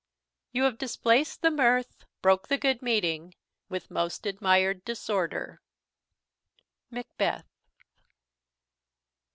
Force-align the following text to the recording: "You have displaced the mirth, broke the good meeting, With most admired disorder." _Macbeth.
"You 0.51 0.63
have 0.63 0.79
displaced 0.79 1.43
the 1.43 1.51
mirth, 1.51 2.05
broke 2.23 2.47
the 2.47 2.57
good 2.57 2.81
meeting, 2.81 3.35
With 3.69 3.91
most 3.91 4.25
admired 4.25 4.83
disorder." 4.83 5.61
_Macbeth. 6.91 7.45